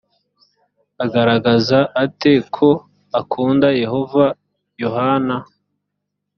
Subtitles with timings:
[1.03, 2.67] agaragaza ate ko
[3.19, 4.25] akunda yehova
[4.81, 5.37] yohana